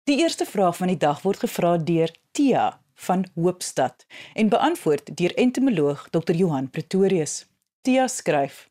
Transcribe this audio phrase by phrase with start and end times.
[0.04, 5.34] Die eerste vraag van die dag word gevra deur Tia van Hoopstad en beantwoord deur
[5.36, 7.46] entomoloog Dr Johan Pretorius.
[7.82, 8.68] Tia skryf: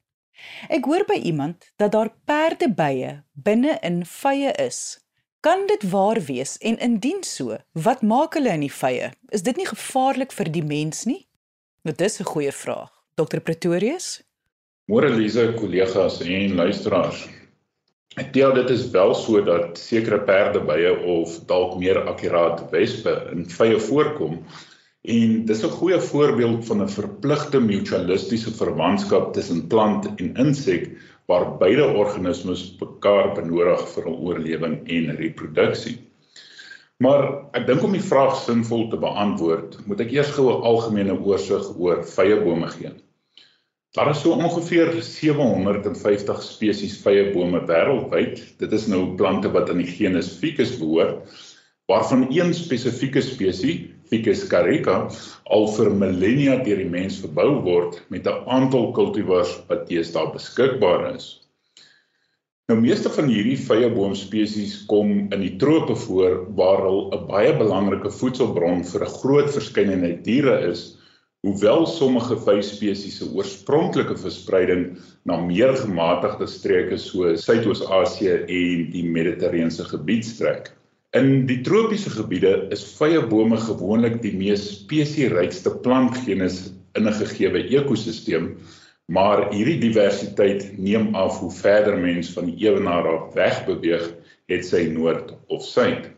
[0.68, 5.00] Ek hoor by iemand dat daar perdebye binne in vye is.
[5.40, 9.10] Kan dit waar wees en indien so, wat maak hulle in die vye?
[9.32, 11.26] Is dit nie gevaarlik vir die mens nie?
[11.84, 12.90] Nou dis 'n goeie vraag.
[13.16, 14.20] Dr Pretorius?
[14.90, 17.28] Môre Lize, kollegas en luisteraars.
[18.16, 23.76] Ja, dit is wel so dat sekere perdebye of dalk meer akkuraat wespe in vye
[23.78, 24.40] voorkom
[25.16, 30.90] en dis 'n goeie voorbeeld van 'n verpligte mutualistiese verwantskap tussen plant en insek
[31.30, 35.98] waar beide organismes mekaar benodig vir hul oorlewing en reproduksie.
[36.98, 37.22] Maar
[37.52, 41.70] ek dink om die vraag sinvol te beantwoord, moet ek eers gou 'n algemene oorsig
[41.78, 42.90] oor vye bome gee.
[43.90, 48.36] Daar is so ongeveer 750 spesies vye bome wêreldwyd.
[48.62, 51.24] Dit is nou plante wat aan die genus Ficus behoort,
[51.90, 54.94] waarvan een spesifieke spesies, Ficus carica,
[55.50, 61.10] al vir millennia deur die mens verbou word met 'n aantal kultivars wat teesta beskikbaar
[61.16, 61.26] is.
[62.70, 67.58] Nou meeste van hierdie vye boomspesies kom in die trope voor waar hulle 'n baie
[67.58, 70.99] belangrike voedselbron vir 'n groot verskeidenheid diere is
[71.40, 74.82] Hoewel sommige vyspesies se oorspronklike verspreiding
[75.24, 80.68] na meer gematigde streke soos Suidoos-Asië en die Mediterrane gebied strek.
[81.16, 86.60] In die tropiese gebiede is vye bome gewoonlik die mees spesierykste plantgenus
[87.00, 88.52] in 'n gegeewe ekosisteem,
[89.08, 94.12] maar hierdie diversiteit neem af hoe verder mens van die ewenaar af wegbeweeg,
[94.52, 96.12] het sy noord of suid.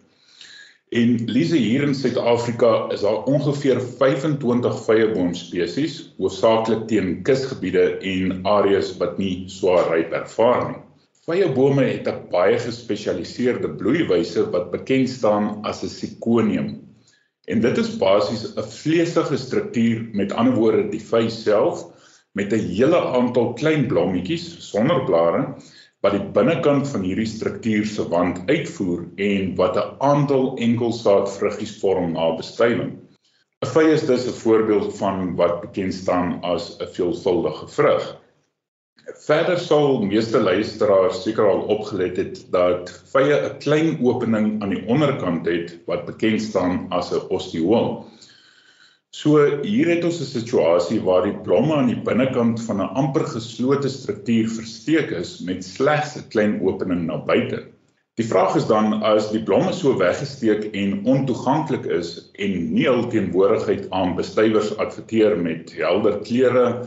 [0.93, 8.91] En Lise hier in Suid-Afrika is daar ongeveer 25 vyeboomspesies, hoofsaaklik teen kusgebiede en areas
[9.01, 10.83] wat nie swaar ryp ervaar nie.
[11.25, 16.69] Vyebome het 'n baie gespesialiseerde bloeiwyse wat bekend staan as 'n sikonium.
[17.49, 21.87] En dit is basies 'n vleesige struktuur, met ander woorde die vy self
[22.37, 25.57] met 'n hele aantal klein blommetjies sonder blare
[26.03, 31.79] wat die binnekant van hierdie struktuur se wand uitvoer en wat 'n aantal enkelsaad vruggies
[31.81, 32.99] vorm na bestuiving.
[33.63, 38.19] 'n Vy is dus 'n voorbeeld van wat bekend staan as 'n veelvuldige vrug.
[39.27, 44.87] Verder sal meeste luisteraars seker al opgelet het dat vye 'n klein opening aan die
[44.87, 48.07] onderkant het wat bekend staan as 'n osteool.
[49.13, 53.27] So hier het ons 'n situasie waar die blomme aan die binnekant van 'n amper
[53.29, 57.59] geslote struktuur versteek is met slegs 'n klein opening na buite.
[58.17, 63.07] Die vraag is dan as die blomme so weggesteek en ontoeganklik is en nie hul
[63.13, 66.87] teenwoordigheid aan bestuivers adverteer met helder kleure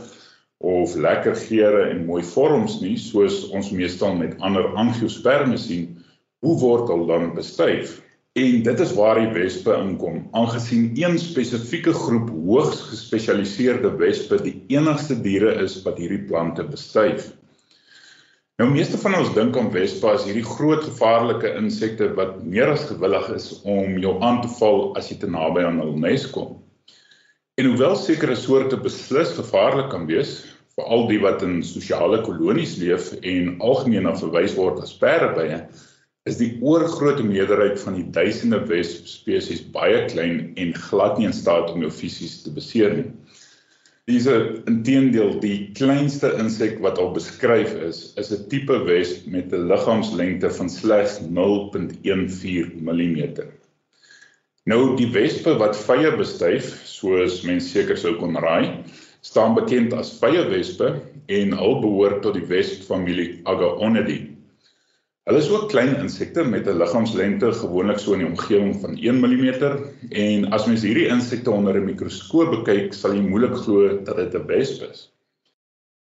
[0.58, 6.02] of lekker geure en mooi vorms nie soos ons meestal met ander angiosperme sien,
[6.42, 8.00] hoe word hulle dan bestuif?
[8.36, 10.18] En dit is waar die wespe inkom.
[10.36, 17.30] Aangesien een spesifieke groep hoogs gespesialiseerde wespe die enigste diere is wat hierdie plante bestuif.
[18.60, 22.84] Nou meeste van ons dink aan wespe as hierdie groot gevaarlike insekte wat meer as
[22.90, 26.58] gewillig is om jou aan te val as jy te naby aan hul nes kom.
[27.56, 30.42] En hoewel sekere soorte beslis gevaarlik kan wees,
[30.76, 35.62] veral die wat in sosiale kolonies leef en algemeen na verwys word as perdebye,
[36.26, 41.70] is die oorgrootste meerderheid van die duisende wespesies baie klein en glad nie in staat
[41.70, 43.06] om jou fisies te beseer nie.
[44.06, 49.66] Dis intedeel die kleinste insek wat al beskryf is, is 'n tipe wesp met 'n
[49.70, 53.50] liggaamslengte van slegs 0.14 mm.
[54.66, 58.82] Nou die wespe wat vye bestuif, soos mense seker sou kon raai,
[59.22, 64.35] staan bekend as vye wespe en al behoort tot die wespfamilie Agaonidae.
[65.26, 69.16] Hulle is ook klein insekte met 'n liggaamslengte gewoonlik so in die omgewing van 1
[69.20, 69.46] mm
[70.24, 74.34] en as mens hierdie insekte onder 'n mikroskoop bekyk, sal jy moeilik glo dat dit
[74.34, 75.00] 'n wesp is.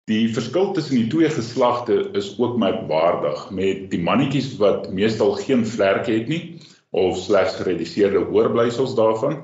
[0.09, 5.67] Die verskil tussen die twee geslagte is ook merkwaardig met die mannetjies wat meestal geen
[5.67, 6.57] vlerke het nie
[6.91, 9.43] of slegs gereduseerde hoorblyfsels daarvan,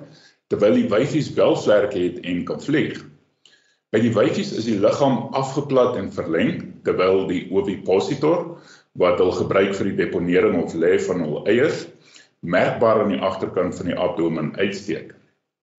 [0.48, 3.04] terwyl die wyfies wel vlerke het en kan vlieg.
[3.92, 8.56] By die wyfies is die liggaam afgeplat en verleng terwyl die ovipositor
[9.00, 11.86] wat hulle gebruik vir die deponering of lê van hul eiers
[12.40, 15.14] merkbaar aan die agterkant van die abdomen uitsteek.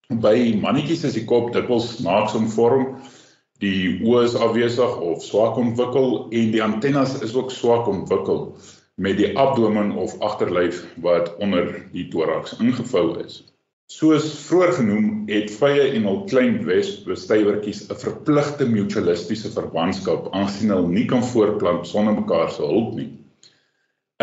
[0.08, 2.98] By mannetjies is die kop dikwels snaaks omvorm
[3.58, 8.52] Die oë is afwesig of swak ontwikkel en die antennes is ook swak ontwikkel
[9.02, 13.40] met die abdomen of agterlyf wat onder die thorax ingevou is.
[13.88, 20.90] Soos vroeër genoem, het vye en hul klein wesbestuiwertjies 'n verpligte mutualistiese verwantskap aangesien hulle
[20.96, 23.06] nie kan voortplant sonder mekaar se hulp nie.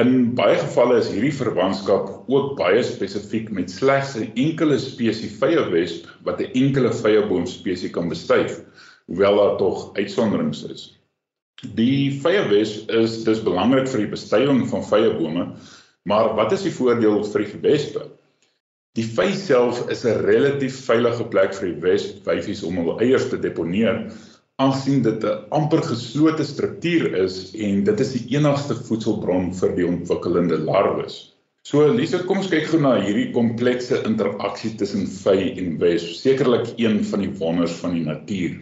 [0.02, 6.06] In baie gevalle is hierdie verwantskap ook baie spesifiek met slegs 'n enkele spesies vyewesp
[6.28, 8.60] wat 'n enkele vyeboom spesies kan bestuif,
[9.08, 10.84] hoewel daar tog uitsonderings is.
[11.82, 15.48] Die vyewesp is dus belangrik vir die bestuiving van vyebome,
[16.04, 18.06] maar wat is die voordeel vir die wespe?
[18.96, 23.38] Die vy self is 'n relatief veilige plek vir die weswyfies om hul eiers te
[23.46, 23.98] deponeer,
[24.64, 27.36] aangesien dit 'n amper geslote struktuur is
[27.68, 31.18] en dit is die enigste voedselbron vir die ontwikkelende larwes.
[31.68, 36.72] So Lise, kom ons kyk gou na hierdie komplekse interaksie tussen vy en wesp, sekerlik
[36.80, 38.56] een van die wonders van die natuur.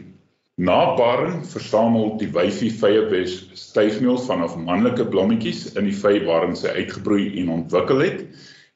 [0.57, 6.57] Na paring versamel die wyfie vye wesp styfmeel vanaf manlike blommetjies in die vy waarin
[6.57, 8.25] sy uitgebroei en ontwikkel het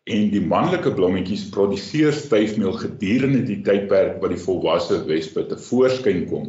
[0.07, 6.24] en die manlike blommetjies produseer styfmeel gedurende die tydperk wat die volwasse wespe te voorskyn
[6.31, 6.48] kom.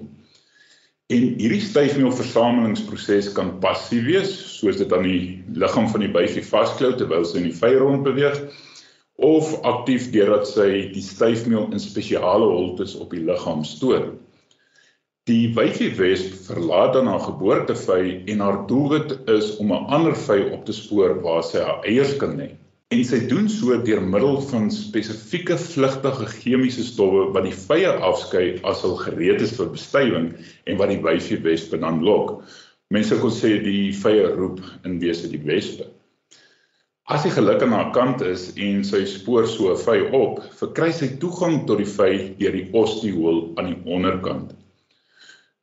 [1.08, 5.20] En hierdie styfmeelversamelingsproses kan passief wees, soos dit aan die
[5.56, 8.36] liggaam van die byfie vasklou terwyl sy in die vy rond beweeg,
[9.18, 14.12] of aktief deurdat sy die styfmeel in spesiale holtes op die liggaam stoor.
[15.28, 18.02] Die wyfie wesp verlaat dan haar geboortevy
[18.32, 22.16] en haar doelwit is om 'n ander vy op te spoor waar sy haar eiers
[22.16, 22.52] kan lê.
[22.96, 28.44] En sy doen so deur middel van spesifieke vlugtige chemiese stowwe wat die vye afskei
[28.70, 30.30] as hulle gereed is vir bestuiving
[30.64, 32.30] en wat die wyfie wespe dan lok.
[32.96, 35.90] Mense kon sê die vye roep in wese die wespe.
[37.12, 40.88] As hy geluk aan haar kant is en sy spoor so 'n vy op, verkry
[40.92, 42.10] sy toegang tot die vy
[42.40, 44.56] deur die ostiool aan die onderkant.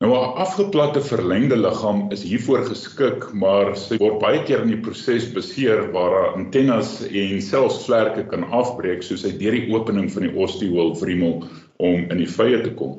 [0.04, 4.82] Nou 'n afgeplatte verlengde liggaam is hiervoor geskik, maar sy word baie keer in die
[4.88, 6.90] proses beseer waar haar antennes
[7.22, 11.38] en selfs vlerke kan afbreek soos hy deur die opening van die ostiool wrimmel
[11.80, 12.98] om in die vye te kom.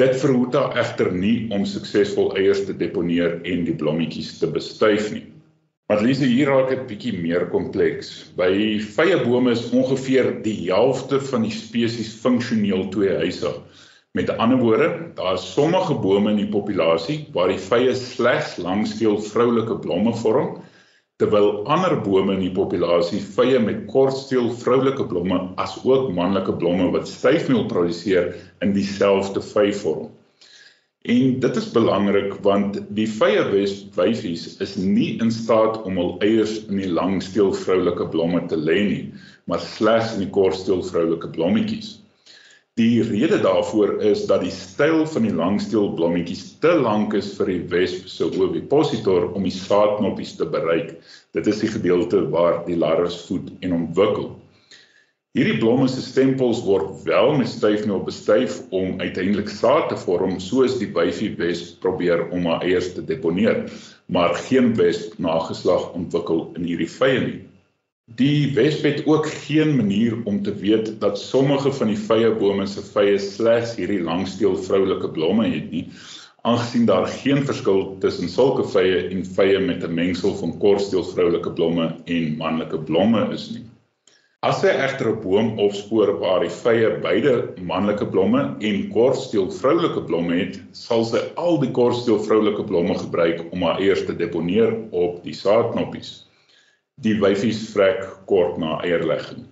[0.00, 5.12] Dit verhoed haar egter nie om suksesvol eiers te deponeer en die blommetjies te bestuif
[5.12, 5.26] nie.
[5.92, 8.32] Maar Lise hier raak dit bietjie meer kompleks.
[8.40, 13.60] By vye bome is ongeveer die helfte van die spesies funksioneel tweehuisig.
[14.12, 19.14] Met ander woorde, daar is sommige bome in die populasie waar die vye slegs langskeel
[19.24, 20.58] vroulike blomme vorm,
[21.16, 26.90] terwyl ander bome in die populasie vye met kortsteel vroulike blomme as ook manlike blomme
[26.92, 30.10] wat styfmeel produseer in dieselfde vy vorm.
[31.08, 33.48] En dit is belangrik want die vye
[33.96, 38.78] wyfies is nie in staat om hul eiers in die langsteel vroulike blomme te lê
[38.92, 39.02] nie,
[39.48, 42.01] maar slegs in die kortsteel vroulike blommetjies.
[42.80, 47.50] Die rede daarvoor is dat die styl van die langsteel blommetjies te lank is vir
[47.50, 50.94] die wesp se ovipositor om die saadknoppies te bereik.
[51.36, 54.30] Dit is die gedeelte waar die larwes voed en ontwikkel.
[55.36, 60.80] Hierdie blomme se stempels word wel met styfmeel bestuif om uiteindelik saad te vorm soos
[60.80, 63.66] die wyfie wesp probeer om haar eiers te deponeer,
[64.08, 67.40] maar geen wesp nageslag ontwikkel in hierdie vye nie.
[68.10, 72.64] Die wesp het ook geen manier om te weet dat sommige van die vye bome
[72.66, 75.84] se vye slegs hierdie langsteel vroulike blomme het nie,
[76.42, 81.52] aangesien daar geen verskil tussen sulke vye en vye met 'n mengsel van kortsteel vroulike
[81.60, 83.62] blomme en manlike blomme is nie.
[84.42, 90.02] As sy egter 'n boom opspoor waar die vye beide manlike blomme en kortsteel vroulike
[90.10, 94.76] blomme het, sal sy al die kortsteel vroulike blomme gebruik om haar eiers te deponeer
[94.90, 96.26] op die saadknoppies
[97.00, 99.46] die wyfies vrek kort na eierlegging.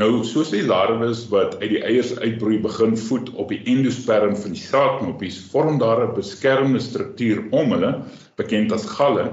[0.00, 4.54] Nou soos die larwes wat uit die eiers uitbroei begin voed op die endosperm van
[4.56, 7.92] die saadknoppies, vorm daar 'n beskermende struktuur om hulle,
[8.36, 9.26] bekend as galle,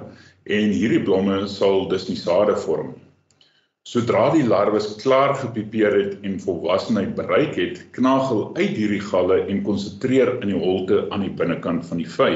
[0.45, 2.93] en hierdie blomme sal dus die sade vorm.
[3.87, 9.63] Sodra die larwes klaar gepipeer het en volwassenheid bereik het, knagel uit hierdie galle en
[9.63, 12.31] konsentreer in die holte aan die binnekant van die vy.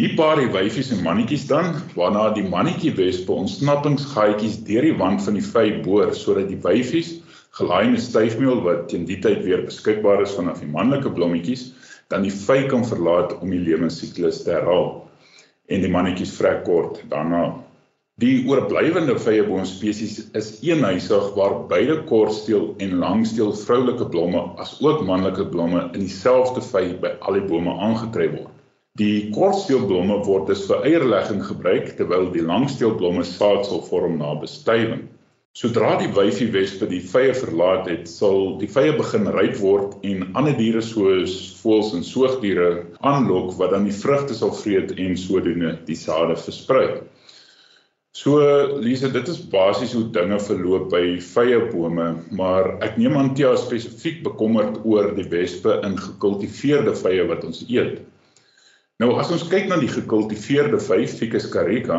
[0.00, 1.66] Hier paar die wyfies en mannetjies dan,
[1.98, 7.10] waarna die mannetjie wespe ontsnappingsgaatjies deur die wand van die vy boor sodat die wyfies
[7.58, 11.66] gelaai met styfmeel wat teen die tyd weer beskikbaar is vanaf die manlike blommetjies,
[12.08, 14.88] dan die vy kan verlaat om die lewensiklus te herhaal.
[15.68, 17.42] En die mannetjies vrek kort daarna.
[18.24, 25.04] Die oorblywende vyeboom spesies is eenhuisig waar beide kortsteel en langsteel vroulike blomme as ook
[25.04, 28.51] manlike blomme in dieselfde vy by al die bome aangetref word.
[29.00, 35.06] Die kortsteelblomme word dus vir eierlegging gebruik terwyl die langsteelblomme saad sal vorm na bestuiving.
[35.56, 40.26] Sodra die wyfie wespe die vye verlaat het, sal die vye begin ryp word en
[40.36, 42.68] ander diere soos voëls en soogdiere
[43.00, 46.86] aanlok wat dan die vrugte sal vreet en sodoende die sade versprei.
[48.12, 48.44] So
[48.76, 53.56] Lise, dit is basies hoe dinge verloop by vye bome, maar ek neem aan jy
[53.56, 58.02] is spesifiek bekommerd oor die wespe in gekultiveerde vye wat ons eet.
[59.02, 61.96] Nou as ons kyk na die gekultiveerde vy Ficus carica,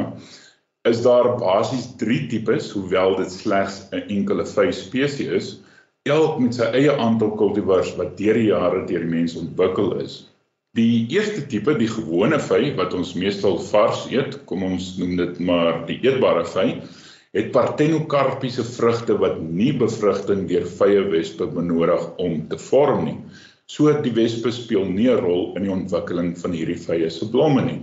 [0.87, 5.49] is daar basies 3 tipes, hoewel dit slegs 'n enkele vy spesies is,
[6.07, 10.15] elk met sy eie aantal kultivars wat deur die jare deur die mens ontwikkel is.
[10.79, 15.39] Die eerste tipe, die gewone vy wat ons meestal vars eet, kom ons noem dit
[15.39, 16.67] maar die eetbare vy,
[17.35, 23.19] het partenokarpiese vrugte wat nie bevrugting deur vye wespe benodig om te vorm nie.
[23.71, 27.61] So die wespe speel nie 'n rol in die ontwikkeling van hierdie vye se blomme
[27.65, 27.81] nie.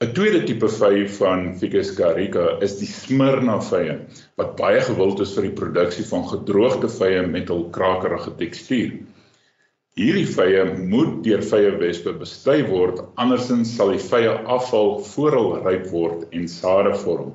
[0.00, 3.96] 'n Tweede tipe vy van Ficus carica is die Smyrna vye
[4.40, 8.94] wat baie gewild is vir die produksie van gedroogde vye met hul krakerige tekstuur.
[10.00, 15.62] Hierdie vye moet deur vye wespe bestry word andersins sal die vye afval voor hulle
[15.68, 17.34] ryp word en sade vorm.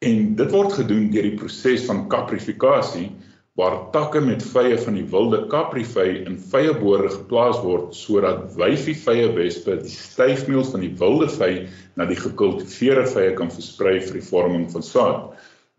[0.00, 3.10] En dit word gedoen deur die proses van kaprifikasie
[3.56, 9.30] waar takke met vye van die wilde kaprivy in vyebore geplaas word sodat wyfie vye
[9.38, 11.50] wespe die styfmeel van die wilde vy
[11.96, 15.32] na die gekultiveerde vye kan versprei vir die vorming van saad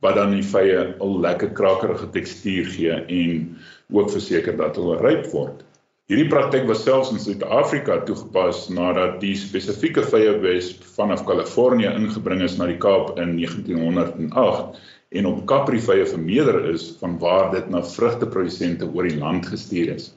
[0.06, 3.58] wat dan die vye 'n lekker krakerige tekstuur gee en
[3.94, 5.64] ook verseker dat hulle ryp word.
[6.08, 12.42] Hierdie praktyk was selfs in Suid-Afrika toegepas nadat die spesifieke vye wesp vanaf Kalifornië ingebring
[12.42, 14.78] is na die Kaap in 1908
[15.10, 20.12] en op kaprivye vermeerder is van waar dit na vrugteprodusente oor die land gestuur is.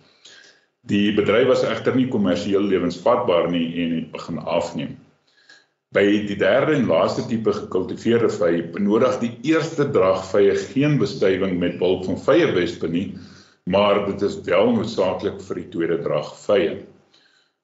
[0.88, 4.97] Die bedryf was egter nie kommersieel lewensvatbaar nie en het begin afneem.
[5.94, 11.59] By die derde en laaste tipe gekultiveerde vy benodig die eerste drag vye geen bestuiving
[11.59, 13.09] met bulk van vye wespe nie,
[13.66, 16.78] maar dit is wel noodsaaklik vir die tweede drag vye.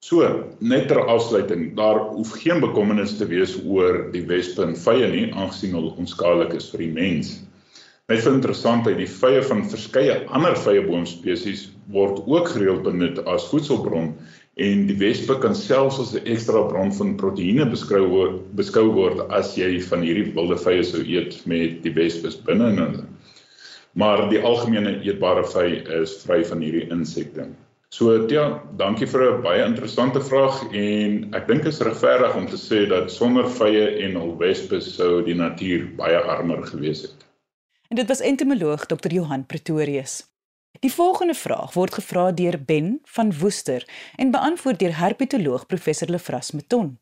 [0.05, 0.23] So,
[0.61, 5.25] net ter afsluiting, daar hoef geen bekommernis te wees oor die wespe en vye nie,
[5.33, 7.31] aangesien hulle onskadelik is vir die mens.
[8.13, 11.65] Net vir interessantheid, die vye van verskeie ander vyeboomspesies
[11.97, 14.13] word ook gereeld benut as voedselbron
[14.67, 19.27] en die wespe kan selfs as 'n ekstra bron van proteïene beskou word, beskou word
[19.41, 23.05] as jy van hierdie wilde vye sou eet met die wespes binne in hulle.
[23.95, 25.69] Maar die algemene eetbare vy
[26.03, 27.49] is vry van hierdie insekte.
[27.97, 32.59] So ja, dankie vir 'n baie interessante vraag en ek dink is regverdig om te
[32.61, 37.25] sê dat sonder vye en al wespe sou die natuur baie armer gewees het.
[37.89, 39.13] En dit was entomoloog Dr.
[39.13, 40.27] Johan Pretorius.
[40.81, 46.51] Die volgende vraag word gevra deur Ben van Woester en beantwoord deur herpetoloog professor Lefras
[46.51, 46.99] Meton.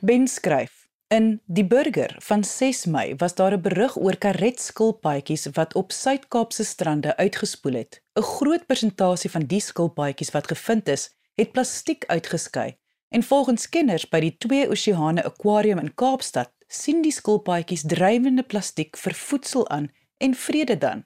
[0.00, 0.83] Ben skryf:
[1.14, 6.64] In Die Burger van 6 Mei was daar 'n berig oor karetskulpaadjies wat op Suid-Kaapse
[6.64, 8.02] strande uitgespoel het.
[8.14, 12.76] 'n Groot persentasie van die skulpaadjies wat gevind is, het plastiek uitgeskei.
[13.08, 18.96] En volgens kenners by die Twee Oseane Aquarium in Kaapstad, sien die skulpaadjies drywende plastiek
[18.96, 21.04] vir voedsel aan en vrede dan.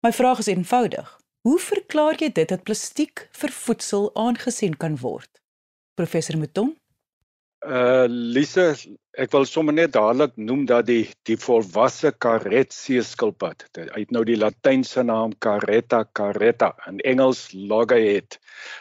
[0.00, 5.42] My vraag is eenvoudig: Hoe verklaar jy dit dat plastiek vir voedsel aangesien kan word?
[5.94, 6.79] Professor Mouton
[7.60, 8.72] Uh Lise,
[9.20, 14.22] ek wil sommer net dadelik noem dat die die volwasse karet seeskilpad, hy het nou
[14.24, 18.38] die latynse naam Caretta caretta in Engels loggerhead.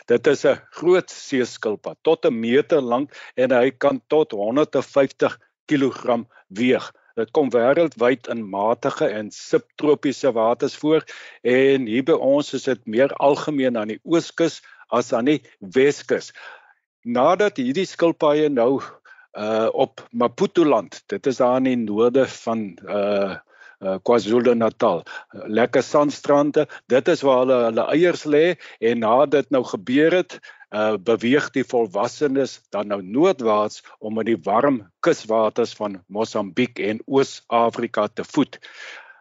[0.08, 6.24] Dit is 'n groot seeskilpad tot 'n meter lank en hy kan tot 150 kg
[6.48, 6.92] weeg.
[7.18, 11.04] Dit kom wêreldwyd in matige en subtropiese waters voor
[11.44, 16.32] en hier by ons is dit meer algemeen aan die ooskus as aan die weskus
[17.04, 18.80] nadat hierdie skilpaaie nou
[19.38, 23.38] uh op Maputo land, dit is daar in die noorde van uh
[23.80, 25.04] uh KwaZulu-Natal.
[25.48, 30.40] Lekker sandstrande, dit is waar hulle hulle eiers lê en nadat dit nou gebeur het,
[30.76, 37.00] uh beweeg die volwassenes dan nou noordwaarts om in die warm kuswaters van Mosambiek en
[37.08, 38.60] Oos-Afrika te voed.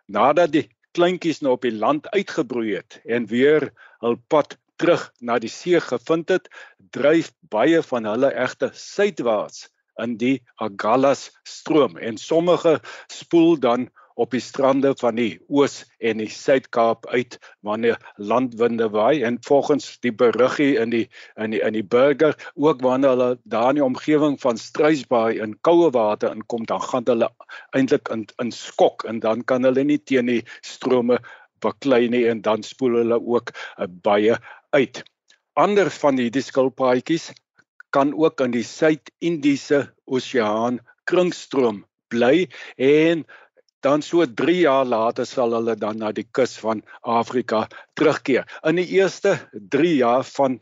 [0.06, 0.66] Nadat die
[0.96, 3.70] kleintjies nou op die land uitgebroei het en weer
[4.02, 6.48] hul pad terug na die see gevind het,
[6.94, 9.66] dryf baie van hulle egte suidwaarts
[10.02, 12.78] in die Agallas stroom en sommige
[13.12, 19.22] spoel dan op die strande van die Oos en die Suid-Kaap uit wanneer landwinde waai
[19.22, 21.04] en volgens die beriggie in die
[21.38, 25.54] in die in die burger ook wanneer hulle daar in die omgewing van Struisbaai in
[25.62, 27.30] koue water inkom dan gaan hulle
[27.78, 31.22] eintlik in in skok en dan kan hulle nie teen die strome
[31.62, 34.38] baklei nie en dan spoel hulle ook uh, baie
[34.76, 35.02] uit.
[35.58, 37.30] Ander van hierdie skilpaadjies
[37.94, 43.24] kan ook in die Suid-Indiese Oseaan kringstroom bly en
[43.86, 48.44] dan so 3 jaar later sal hulle dan na die kus van Afrika terugkeer.
[48.66, 50.58] In die eerste 3 jaar van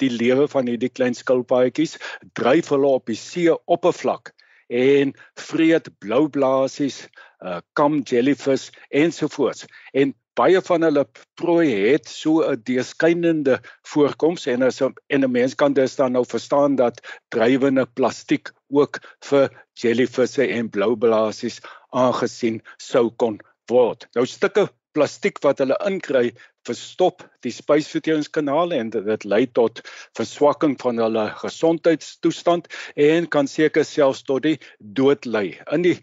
[0.00, 1.98] die lewe van hierdie klein skilpaadjies
[2.38, 4.32] dryf hulle op die see oppervlak
[4.70, 7.02] en vreet blou blaasies,
[7.42, 9.66] uh kam jellyfish ensovoorts.
[9.92, 11.04] En baie van hulle
[11.40, 13.60] prooi het so 'n deurskynende
[13.92, 19.00] voorkoms en as en 'n mens kan dus dan nou verstaan dat drywende plastiek ook
[19.30, 21.60] vir jellyvisse en blou blaasies
[21.90, 24.06] aangesien sou kon word.
[24.14, 26.32] Nou stukke plastiek wat hulle inkry
[26.68, 29.80] verstop die spysverteringskanale en dit lei tot
[30.18, 35.58] verswakking van hulle gesondheidstoestand en kan seker selfs tot die dood lei.
[35.72, 35.96] In die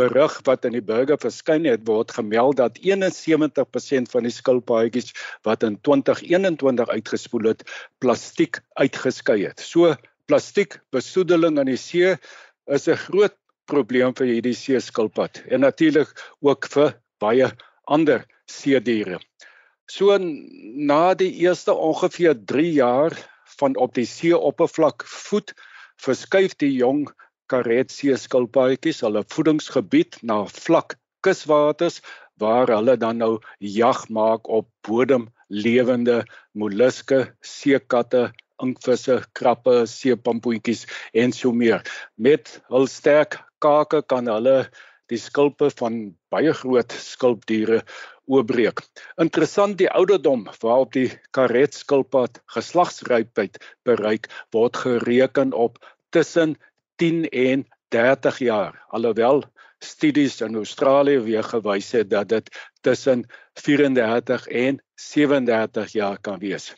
[0.00, 5.12] berig wat in die burger verskyn het word gemeld dat 71% van die skilpaadjies
[5.46, 7.64] wat in 2021 uitgespoel het,
[7.98, 9.60] plastiek uitgeskei het.
[9.60, 9.94] So
[10.26, 12.16] plastiek besoedeling in die see
[12.66, 13.36] is 'n groot
[13.66, 16.10] probleem vir hierdie see skilpad en natuurlik
[16.40, 17.50] ook vir baie
[17.86, 19.20] ander see diere.
[19.86, 23.12] So na die eerste ongeveer 3 jaar
[23.58, 25.52] van op die see oppervlak voed,
[26.00, 27.06] verskuif die jong
[27.52, 32.00] karetsee skilpaadjies hulle voedingsgebied na vlak kuswaters
[32.42, 38.30] waar hulle dan nou jag maak op bodemlewende molluske, seekatte,
[38.62, 41.82] inkvisse, krappe, seepampoentjies en so meer.
[42.16, 44.64] Met hul sterk kake kan hulle
[45.12, 47.82] die skulpe van baie groot skulpdiere
[48.30, 48.80] oopbreek.
[49.20, 55.78] Interessant die ouderdom waarop die karetskilpad geslagsrypheid bereik word gereken op
[56.14, 56.56] tussen
[56.96, 59.44] 10 en 30 jaar alhoewel
[59.78, 66.74] studies in Australië weer gewys het dat dit tussen 34 en 37 jaar kan wees.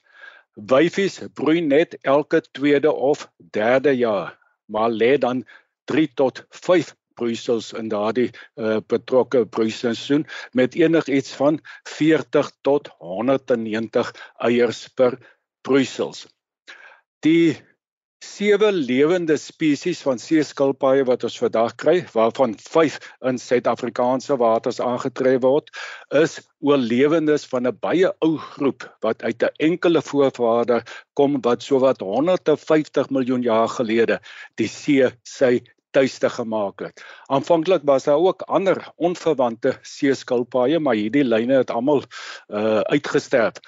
[0.55, 5.45] Wyfies broei net elke tweede of derde jaar, maar lê dan
[5.85, 14.13] 3 tot 5 broeisels in daardie uh, betrokke broeiseisoen met enigiets van 40 tot 190
[14.37, 15.19] eiers per
[15.61, 16.27] broeisels.
[17.25, 17.57] Die
[18.25, 22.99] sewe lewende spesies van seeskilpaaie wat ons vandag kry, waarvan 5
[23.29, 25.71] in Suid-Afrikaanse waters aangetref word,
[26.23, 30.83] is oorlewendes van 'n baie ou groep wat uit 'n enkele voorvader
[31.15, 34.21] kom wat sowat 150 miljoen jaar gelede
[34.57, 37.05] die see sy tuiste gemaak het.
[37.27, 42.03] Aanvanklik was daar ook ander onverwante seeskilpaaie, maar hierdie lyne het almal
[42.49, 43.61] uh uitgesterf.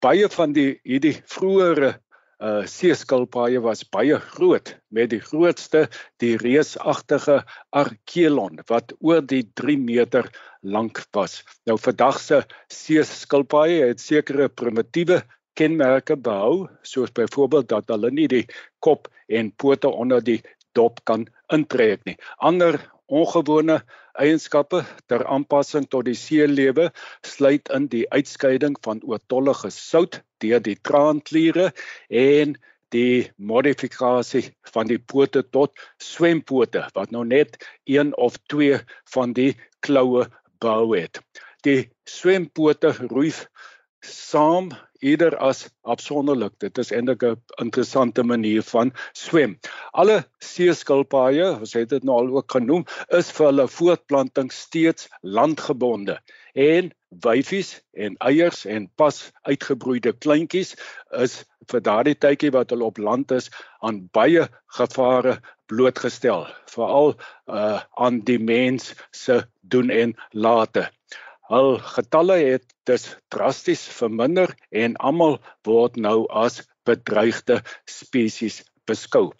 [0.00, 2.03] Baie van die hierdie vroeëre
[2.42, 5.86] uh seeskilpaaie was baie groot met die grootste
[6.22, 10.30] die reusagtige arkelon wat oor die 3 meter
[10.62, 11.42] lank was.
[11.66, 12.42] Nou vandag se
[12.72, 15.22] seeskilpaaie het sekere primitiewe
[15.54, 18.44] kenmerke behou soos byvoorbeeld dat hulle nie die
[18.80, 20.40] kop en pote onder die
[20.74, 22.16] dop kan intrek nie.
[22.38, 23.80] Ander ongewone
[24.14, 26.90] eienskappe ter aanpassing tot die seelewe
[27.26, 31.72] sluit in die uitskeiding van oortollige sout deur die traankliere
[32.08, 32.56] en
[32.94, 37.58] die modifikasie van die pote tot swempote wat nou net
[37.90, 38.78] een of twee
[39.14, 40.28] van die kloue
[40.62, 41.20] bou het.
[41.66, 43.32] Die swempote roei
[44.04, 44.70] saam
[45.04, 46.56] eerder as afsonderlik.
[46.64, 49.58] Dit is eintlik 'n interessante manier van swem.
[49.92, 56.20] Alle seeskilpaaie, ons het dit nou al ook genoem, is vir hulle voortplanting steeds landgebonde.
[56.54, 60.74] En wyfies en eiers en pas uitgebroeide kleintjies
[61.10, 67.14] is vir daardie tydjie wat hulle op land is aan baie gevare blootgestel, veral
[67.48, 70.90] uh aan die mens se doen en late.
[71.52, 79.30] Hul getalle het dus drasties verminder en almal word nou as bedreigde spesies beskou.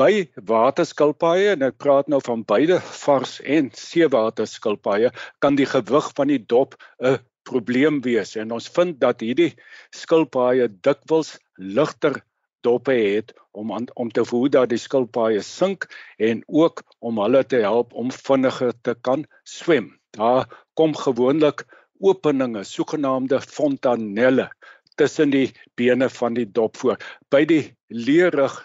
[0.00, 5.12] By waterskilpaaie en ek praat nou van beide vars en seewaterskilpaaie
[5.44, 9.54] kan die gewig van die dop 'n probleem wees en ons vind dat hierdie
[9.96, 12.20] skilpaaie dikwels ligter
[12.60, 17.44] doppe het om aan, om te voed dat die skilpaaie sink en ook om hulle
[17.44, 19.99] te help om vinniger te kan swem.
[20.16, 21.64] Daar kom gewoonlik
[22.00, 24.50] openinge, sogenaamde fontanelle
[24.96, 26.98] tussen die bene van die dop voor.
[27.30, 28.56] By die leerig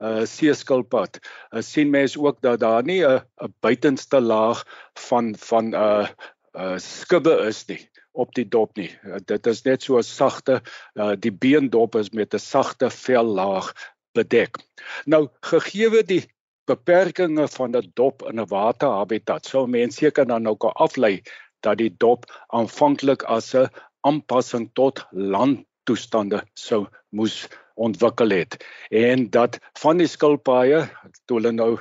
[0.00, 4.64] uh seeskilpad uh, sien mense ook dat daar nie 'n 'n buitenste laag
[4.96, 6.08] van van uh
[6.56, 8.90] uh skubbe is nie op die dop nie.
[9.04, 10.62] Uh, dit is net so 'n sagte
[10.96, 13.72] uh die beendop is met 'n sagte vel laag
[14.12, 14.56] bedek.
[15.04, 16.24] Nou gegeewe die
[16.70, 19.46] beperkings van 'n dop in 'n waterhabitat.
[19.46, 21.22] Sou mense seker dan nou kan aflei
[21.60, 23.68] dat die dop aanvanklik as 'n
[24.00, 28.56] aanpassing tot land toestande sou moes ontwikkel het.
[28.90, 30.82] En dat van die skilpaaie
[31.26, 31.72] toe hulle nou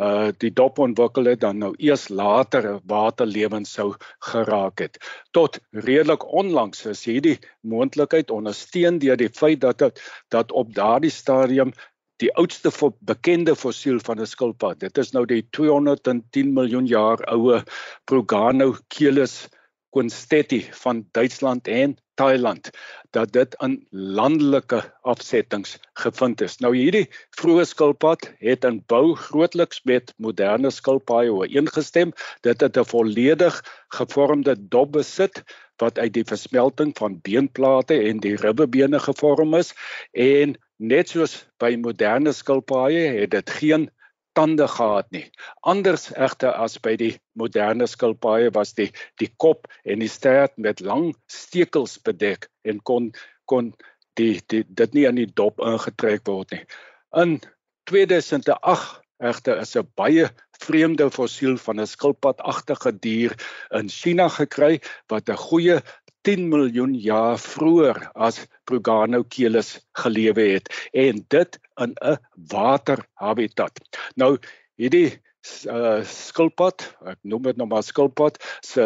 [0.00, 3.88] uh die dop ontwikkel het dan nou eers later waterlewens sou
[4.30, 4.98] geraak het.
[5.36, 11.74] Tot redelik onlangs is hierdie moontlikheid ondersteun deur die feit dat, dat op daardie stadium
[12.20, 17.62] die oudste bekende fossiel van 'n skilpad dit is nou die 210 miljoen jaar oue
[18.04, 19.48] Proganochelys
[19.90, 22.70] Quinstetti van Duitsland en Thailand
[23.10, 26.58] dat dit in landelike afsettings gevind is.
[26.62, 27.06] Nou hierdie
[27.40, 32.12] vroeë skilpad het in bou grootliks met moderne skilpaaie ooreengestem.
[32.46, 33.58] Dit het 'n volledig
[33.98, 35.42] gevormde dop besit
[35.82, 39.74] wat uit die versmelting van beenplate en die ribbebene gevorm is
[40.12, 43.88] en net soos by moderne skilpaaie het dit geen
[44.38, 45.26] tande gehad nie.
[45.68, 48.88] Anders egter as by die moderne skilpaaie was die
[49.20, 53.10] die kop en die stert met lang stekels bedek en kon
[53.50, 53.74] kon
[54.16, 56.64] die, die dit nie aan die dop ingetrek word nie.
[57.16, 57.40] In
[57.90, 60.30] 2008 egter is 'n baie
[60.64, 63.32] vreemde fossiel van 'n skilpadagtige dier
[63.78, 65.82] in China gekry wat 'n goeie
[66.28, 72.18] 10 miljoen jaar vroeër as Proganochelys gelewe het en dit in 'n
[72.52, 73.80] waterhabitat.
[74.16, 74.36] Nou
[74.76, 75.20] hierdie
[75.66, 78.84] uh, skilpad, ek noem dit nou maar skilpad, se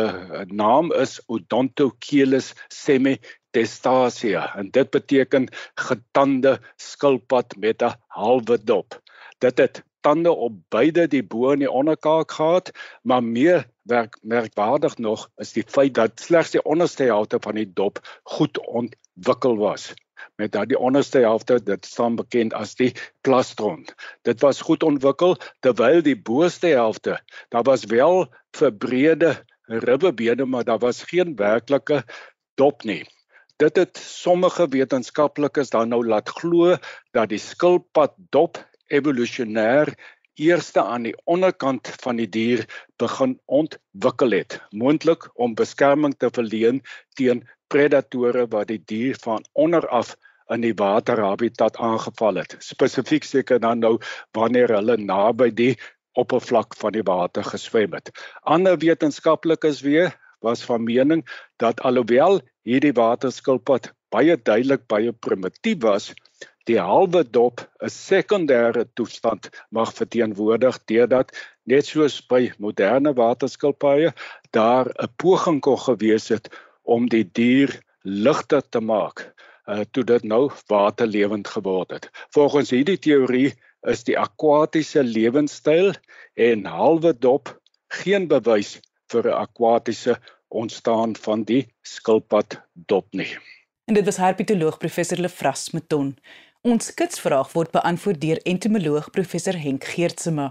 [0.51, 5.49] naam is Odontochelys semitestacea en dit beteken
[5.89, 9.01] getande skilpad met 'n halwe dop.
[9.39, 12.71] Dit het tande op beide die bo en die onderkaak gehad,
[13.03, 17.69] maar meer werk merkwaardig nog is die feit dat slegs die onderste helfte van die
[17.73, 18.01] dop
[18.37, 19.93] goed ontwikkel was.
[20.41, 23.85] Met daardie onderste helfte, dit staan bekend as die plastron.
[24.29, 29.35] Dit was goed ontwikkel terwyl die boonste helfte, daar was wel verbrede
[29.67, 32.05] ribbebene, maar daar was geen werklike
[32.55, 33.05] dop nie.
[33.57, 36.77] Dit het sommige wetenskaplikes dan nou laat glo
[37.15, 39.95] dat die skilpad dop evolusionêr
[40.35, 42.65] eerste aan die onderkant van die dier
[42.99, 46.83] begin ontwikkel het, moontlik om beskerming te verleen
[47.19, 50.17] teen predatore wat die dier van onder af
[50.53, 52.57] in die waterhabitat aangeval het.
[52.61, 53.97] Spesifiek seker dan nou
[54.37, 55.73] wanneer hulle naby die
[56.21, 58.11] oppervlak van die water geswem het.
[58.43, 60.13] Ander wetenskaplikes weer
[60.45, 61.25] was van mening
[61.63, 66.13] dat alhoewel hierdie waterskilpad baie duidelik baie primitief was,
[66.71, 71.33] die halwe dop 'n sekondêre toestand mag verteenwoordig deurdat
[71.73, 74.13] net soos by moderne waterskilpaaie
[74.51, 76.49] daar 'n poging kon gewees het
[76.83, 77.71] om die dier
[78.05, 79.35] ligter te maak
[79.69, 82.11] uh, toe dit nou waterlewend geword het.
[82.31, 83.53] Volgens hierdie teorie
[83.89, 85.93] is die akwatiese lewenstyl
[86.35, 87.53] en halwe dop
[88.01, 88.81] geen bewys
[89.13, 93.39] vir 'n akwatiese ontstaan van die skilpad dop nie.
[93.85, 96.17] En dit was herpetoloog professor Lefras Meton.
[96.65, 100.47] Ons kitsvraag word beantwoord deur entomoloog professor Henk Geertsema.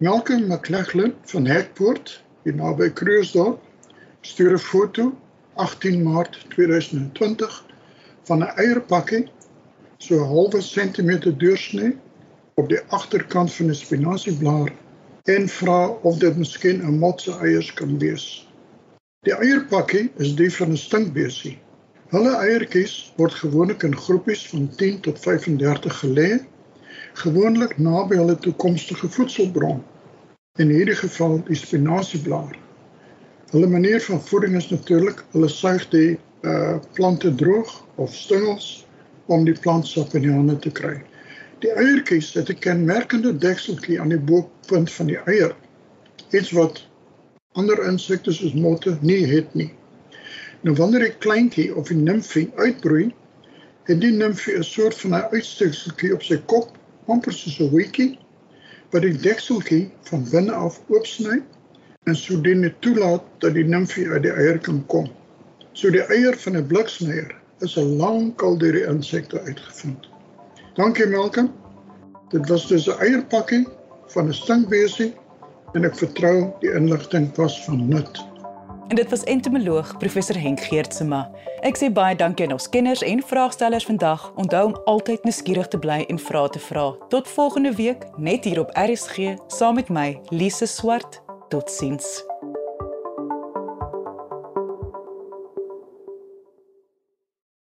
[0.00, 2.12] Malcolm McLachlan van Hekpoort,
[2.46, 3.58] hier naby Kruisdorp,
[4.24, 5.10] stuur 'n foto
[5.64, 7.58] 18 Maart 2020
[8.30, 9.28] van 'n eierpakkie
[9.98, 11.98] so 'n halwe sentimeter deursnee
[12.54, 14.72] op die agterkant van 'n spinasieblaar
[15.36, 18.48] en vra of dit miskien 'n motse eiers kan wees.
[19.28, 21.58] Die eierpakkie is die van 'n stinkbesie
[22.12, 26.26] Hulle eiertjies word gewoonlik in groepies van 10 tot 35 gelê,
[27.22, 29.80] gewoonlik naby hulle toekomstige voedselbron.
[30.60, 32.52] In hierdie geval die spinasieblaar.
[33.54, 36.10] Hulle manier van voeding is natuurlik hulle suig die
[36.44, 38.68] uh plante droog of stengels
[39.32, 40.98] om die plantsap in die hande te kry.
[41.64, 45.56] Die eiertjies het 'n kenmerkende dekseltjie aan die bopunt van die eier.
[46.30, 46.84] Iets wat
[47.56, 49.72] ander insekte soos motte nie het nie.
[50.62, 53.14] Nou wanneer 'n kleintjie of 'n nimfie uitbroei,
[53.90, 58.18] en die nimfie 'n soort van 'n uitstekseltjie op sy kop, amper soos 'n hoetjie,
[58.90, 61.42] wat die dekseltjie van binne af oopsny
[62.04, 65.08] en sodoende toelaat dat die nimfie uit die eier kan kom.
[65.72, 70.08] So die eier van 'n bliksnyer is al lank al deur die insekte uitgevind.
[70.74, 71.52] Dankie Malcolm.
[72.30, 73.66] Dit was dus 'n eierpakkie
[74.06, 75.14] van 'n stinkbesie
[75.74, 78.31] en ek vertrou die inligting was van nut.
[78.88, 81.30] En dit was entomoloog professor Henk Geertsema.
[81.60, 84.32] Ek sê baie dankie aan ons kenners en vraagstellers vandag.
[84.36, 86.90] Onthou om altyd nuuskierig te bly en vrae te vra.
[87.08, 91.22] Tot volgende week net hier op RSG saam met my Lise Swart.
[91.48, 92.31] Totsiens.